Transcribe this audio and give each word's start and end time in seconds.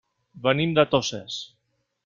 Venim 0.47 0.73
de 0.79 0.87
Toses. 0.95 1.39